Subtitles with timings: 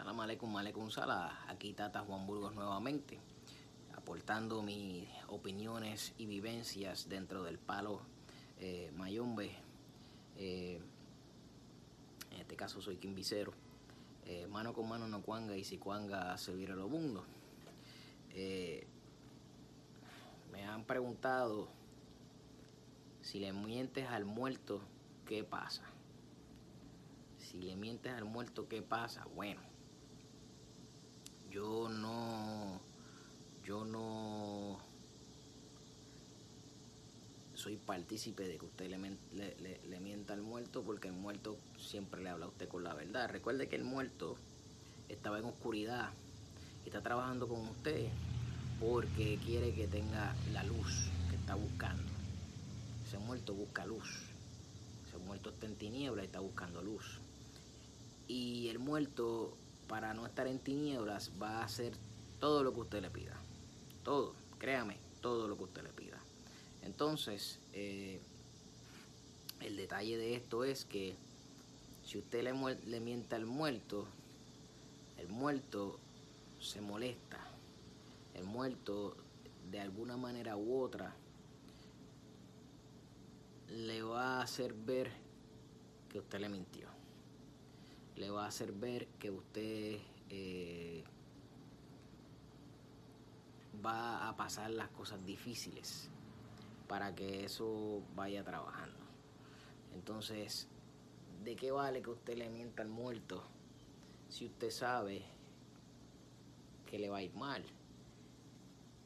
[0.00, 1.28] Salam aleikum, aleikum salam.
[1.48, 3.20] Aquí Tata Juan Burgos nuevamente,
[3.94, 8.00] aportando mis opiniones y vivencias dentro del palo
[8.60, 9.50] eh, Mayombe.
[10.38, 10.80] Eh,
[12.30, 13.52] en este caso soy Quimbicero.
[14.24, 17.22] Eh, mano con mano no cuanga y si cuanga se vira lo mundo.
[18.30, 18.86] Eh,
[20.50, 21.68] me han preguntado
[23.20, 24.80] si le mientes al muerto,
[25.26, 25.82] ¿qué pasa?
[27.36, 29.26] Si le mientes al muerto, ¿qué pasa?
[29.34, 29.60] Bueno,
[31.50, 32.80] yo no,
[33.64, 34.78] yo no
[37.54, 38.98] soy partícipe de que usted le,
[39.34, 42.94] le, le, mienta al muerto porque el muerto siempre le habla a usted con la
[42.94, 43.28] verdad.
[43.28, 44.36] Recuerde que el muerto
[45.08, 46.10] estaba en oscuridad
[46.84, 48.08] y está trabajando con usted
[48.80, 52.10] porque quiere que tenga la luz que está buscando.
[53.06, 54.08] Ese muerto busca luz.
[55.06, 57.20] Ese muerto está en tinieblas y está buscando luz.
[58.26, 59.56] Y el muerto,
[59.90, 61.92] para no estar en tinieblas, va a hacer
[62.38, 63.34] todo lo que usted le pida.
[64.04, 66.16] Todo, créame, todo lo que usted le pida.
[66.82, 68.20] Entonces, eh,
[69.58, 71.16] el detalle de esto es que
[72.04, 72.52] si usted le,
[72.86, 74.06] le miente al muerto,
[75.18, 75.98] el muerto
[76.60, 77.40] se molesta.
[78.34, 79.16] El muerto,
[79.72, 81.12] de alguna manera u otra,
[83.70, 85.10] le va a hacer ver
[86.08, 86.99] que usted le mintió.
[88.20, 91.02] Le va a hacer ver que usted eh,
[93.84, 96.10] va a pasar las cosas difíciles
[96.86, 98.98] para que eso vaya trabajando.
[99.94, 100.68] Entonces,
[101.42, 103.42] ¿de qué vale que usted le mienta al muerto
[104.28, 105.22] si usted sabe
[106.84, 107.64] que le va a ir mal?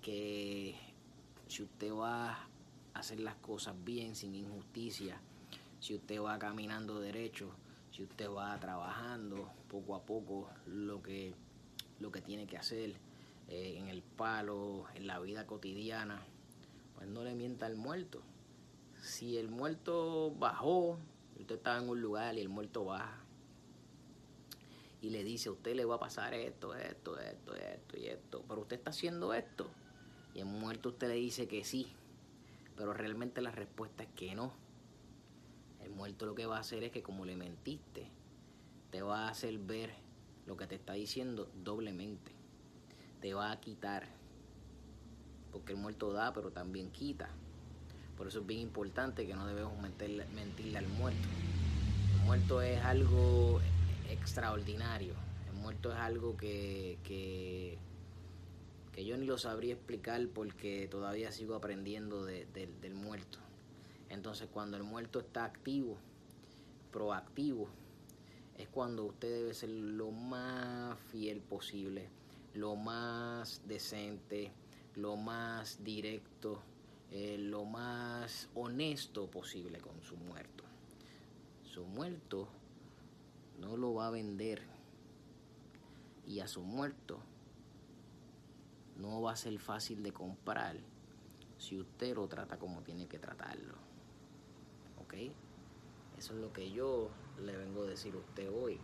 [0.00, 0.74] Que
[1.48, 2.48] si usted va a
[2.94, 5.20] hacer las cosas bien, sin injusticia,
[5.80, 7.50] si usted va caminando derecho,
[7.92, 11.34] si usted va trabajando poco a poco lo que,
[12.00, 12.94] lo que tiene que hacer
[13.48, 16.22] eh, en el palo, en la vida cotidiana,
[16.96, 18.22] pues no le mienta al muerto.
[19.02, 20.98] Si el muerto bajó,
[21.38, 23.18] usted estaba en un lugar y el muerto baja
[25.02, 28.44] y le dice a usted le va a pasar esto, esto, esto, esto y esto,
[28.48, 29.68] pero usted está haciendo esto
[30.32, 31.92] y el muerto usted le dice que sí,
[32.76, 34.61] pero realmente la respuesta es que no.
[35.84, 38.08] El muerto lo que va a hacer es que como le mentiste,
[38.90, 39.90] te va a hacer ver
[40.46, 42.32] lo que te está diciendo doblemente.
[43.20, 44.06] Te va a quitar
[45.52, 47.28] porque el muerto da, pero también quita.
[48.16, 51.28] Por eso es bien importante que no debemos mentirle, al muerto.
[52.14, 53.60] El muerto es algo
[54.08, 55.14] extraordinario.
[55.48, 57.78] El muerto es algo que, que,
[59.04, 63.38] yo ni lo sabría explicar porque todavía sigo aprendiendo de, de, del muerto.
[64.12, 65.96] Entonces cuando el muerto está activo,
[66.92, 67.68] proactivo,
[68.58, 72.10] es cuando usted debe ser lo más fiel posible,
[72.52, 74.52] lo más decente,
[74.96, 76.60] lo más directo,
[77.10, 80.64] eh, lo más honesto posible con su muerto.
[81.64, 82.48] Su muerto
[83.60, 84.60] no lo va a vender
[86.26, 87.18] y a su muerto
[88.98, 90.76] no va a ser fácil de comprar
[91.56, 93.91] si usted lo trata como tiene que tratarlo.
[95.12, 97.10] Eso es lo que yo
[97.44, 98.78] le vengo a decir a usted hoy.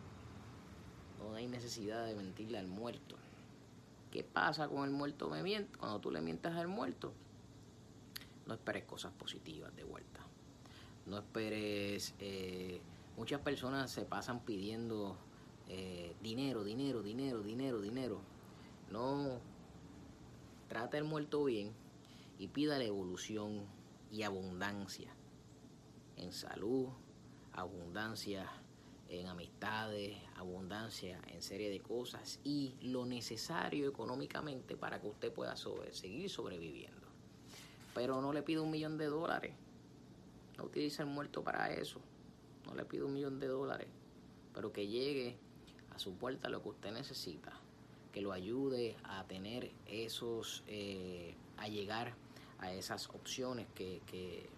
[1.19, 3.17] No hay necesidad de mentirle al muerto.
[4.11, 5.77] ¿Qué pasa con el muerto me miente?
[5.79, 7.13] Cuando tú le mientas al muerto,
[8.47, 10.21] no esperes cosas positivas de vuelta.
[11.07, 12.15] No esperes...
[12.19, 12.81] Eh,
[13.17, 15.17] muchas personas se pasan pidiendo
[15.69, 18.21] eh, dinero, dinero, dinero, dinero, dinero.
[18.91, 19.41] No
[20.69, 21.73] trata el muerto bien
[22.39, 23.65] y pida la evolución
[24.11, 25.13] y abundancia
[26.19, 26.89] en salud,
[27.53, 28.49] abundancia
[29.09, 35.57] en amistades, abundancia en serie de cosas y lo necesario económicamente para que usted pueda
[35.57, 37.07] seguir sobreviviendo.
[37.95, 39.55] Pero no le pido un millón de dólares.
[40.57, 42.01] No utilice el muerto para eso.
[42.67, 43.89] No le pido un millón de dólares.
[44.55, 45.37] Pero que llegue
[45.95, 47.53] a su puerta lo que usted necesita.
[48.13, 52.15] Que lo ayude a tener esos, eh, a llegar
[52.59, 54.49] a esas opciones que,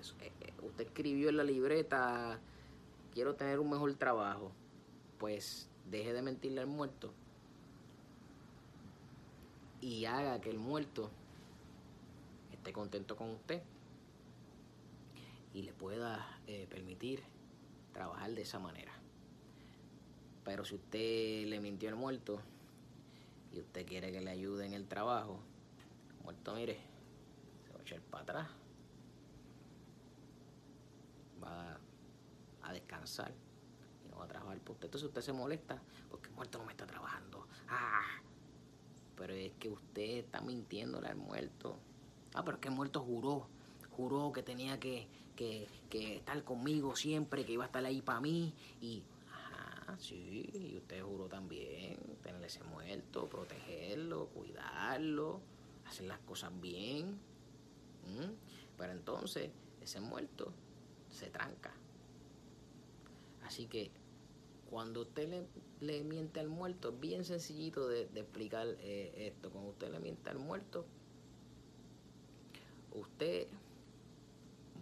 [0.00, 2.38] usted escribió en la libreta
[3.12, 4.52] quiero tener un mejor trabajo,
[5.18, 7.12] pues deje de mentirle al muerto
[9.80, 11.10] y haga que el muerto
[12.52, 13.62] esté contento con usted
[15.54, 17.22] y le pueda eh, permitir
[17.92, 18.92] trabajar de esa manera.
[20.44, 22.40] Pero si usted le mintió al muerto
[23.52, 25.40] y usted quiere que le ayude en el trabajo,
[26.10, 26.78] el muerto mire,
[27.66, 28.48] se va a echar para atrás.
[32.62, 33.32] A descansar
[34.04, 34.86] y no va a trabajar por usted.
[34.86, 35.80] Entonces usted se molesta
[36.10, 37.46] porque el muerto no me está trabajando.
[37.68, 38.20] Ah,
[39.16, 41.78] pero es que usted está mintiéndole al muerto.
[42.34, 43.48] Ah, pero es que el muerto juró,
[43.90, 48.20] juró que tenía que, que, que estar conmigo siempre, que iba a estar ahí para
[48.20, 48.54] mí.
[48.80, 49.02] Y,
[49.32, 55.40] ajá, sí, y usted juró también tener ese muerto, protegerlo, cuidarlo,
[55.86, 57.18] hacer las cosas bien.
[58.76, 60.52] Pero entonces, ese muerto
[61.10, 61.72] se tranca.
[63.42, 63.90] Así que
[64.70, 65.46] cuando usted
[65.80, 69.50] le, miente al muerto, bien sencillito de, explicar eh, esto.
[69.50, 70.84] Cuando usted le miente al muerto,
[72.92, 73.48] usted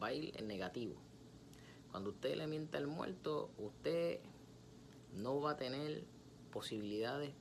[0.02, 0.96] va a ir en negativo.
[1.90, 4.20] Cuando usted le miente al muerto, usted
[5.14, 6.04] no va a tener
[6.52, 7.32] posibilidades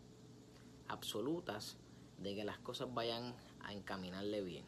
[0.88, 1.78] absolutas
[2.20, 4.66] de que las cosas vayan a encaminarle bien.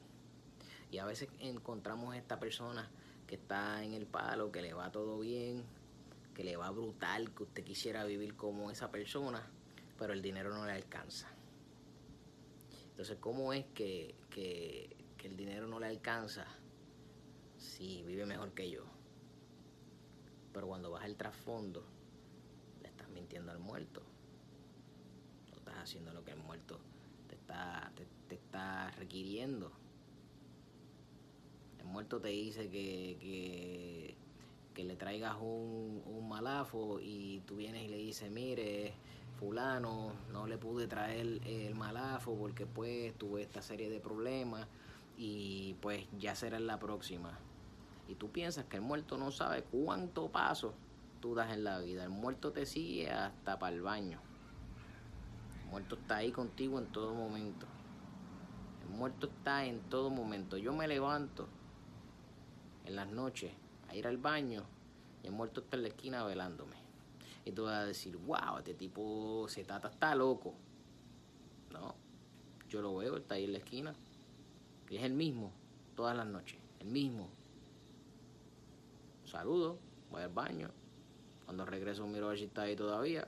[0.92, 2.90] Y a veces encontramos a esta persona
[3.28, 5.64] que está en el palo, que le va todo bien,
[6.34, 9.46] que le va brutal, que usted quisiera vivir como esa persona,
[10.00, 11.28] pero el dinero no le alcanza.
[12.90, 16.46] Entonces, ¿cómo es que, que, el dinero no le alcanza
[17.58, 18.86] si vive mejor que yo?
[20.54, 21.84] Pero cuando vas al trasfondo,
[22.82, 24.02] le estás mintiendo al muerto.
[25.52, 26.80] No estás haciendo lo que el muerto
[27.28, 27.92] te está,
[28.30, 29.74] te está requiriendo.
[31.88, 34.18] Muerto te dice que, que
[34.78, 38.94] que le traigas un, un malafo y tú vienes y le dices, mire,
[39.40, 44.68] fulano, no le pude traer el malafo porque pues tuve esta serie de problemas
[45.18, 47.40] y pues ya será en la próxima.
[48.08, 50.76] Y tú piensas que el muerto no sabe cuánto paso
[51.22, 52.04] tú das en la vida.
[52.04, 54.20] El muerto te sigue hasta para el baño.
[55.64, 57.66] El muerto está ahí contigo en todo momento.
[58.84, 60.56] El muerto está en todo momento.
[60.58, 61.48] Yo me levanto
[62.88, 63.52] en las noches
[63.90, 64.64] a ir al baño
[65.22, 66.76] y el muerto está en la esquina velándome.
[67.46, 70.54] Y tú vas a decir, wow, este tipo se trata, está loco.
[71.72, 71.96] No,
[72.70, 73.94] yo lo veo, está ahí en la esquina.
[74.90, 75.52] Y es el mismo,
[75.96, 77.28] todas las noches, el mismo.
[79.26, 79.78] Saludo,
[80.10, 80.70] voy al baño.
[81.46, 83.28] Cuando regreso miro a ver si está ahí todavía.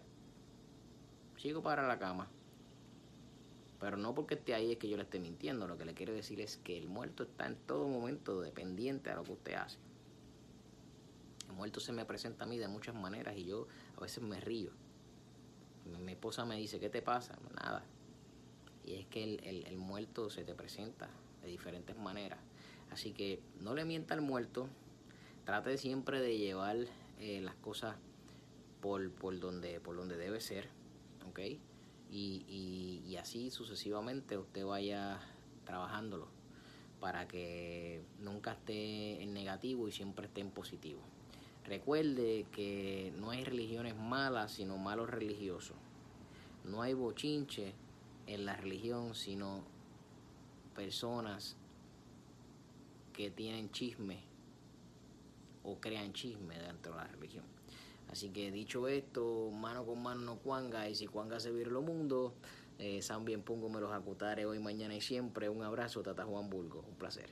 [1.38, 2.28] Sigo para la cama.
[3.80, 5.68] Pero no porque esté ahí es que yo le esté mintiendo.
[5.68, 9.16] Lo que le quiero decir es que el muerto está en todo momento dependiente a
[9.16, 9.78] lo que usted hace.
[11.48, 13.68] El muerto se me presenta a mí de muchas maneras y yo
[13.98, 14.72] a veces me río.
[16.04, 17.38] Mi, esposa me dice, ¿qué te pasa?
[17.56, 17.84] Nada.
[18.86, 21.10] Y es que el, muerto se te presenta
[21.42, 22.40] de diferentes maneras.
[22.92, 24.68] Así que no le mienta al muerto.
[25.46, 26.78] Trate siempre de llevar
[27.20, 27.96] eh, las cosas
[28.82, 30.68] por, por, donde, por donde debe ser.
[31.30, 31.40] ¿Ok?
[32.12, 35.20] Y, así sucesivamente usted vaya
[35.66, 36.30] trabajándolo
[37.02, 41.02] para que nunca esté en negativo y siempre esté en positivo.
[41.66, 45.76] Recuerde que no hay religiones malas, sino malos religiosos.
[46.64, 47.74] No hay bochinche
[48.26, 49.64] en la religión, sino
[50.76, 51.58] personas
[53.14, 54.20] que tienen chisme
[55.64, 57.59] o crean chisme dentro de la religión.
[58.12, 61.82] Así que dicho esto, mano con mano no cuanga, y si cuanga se vira lo
[61.82, 62.34] mundo,
[62.80, 65.48] eh, San bien pongo me los acutare hoy, mañana y siempre.
[65.50, 67.30] Un abrazo, Tata Juan Burgo, un placer.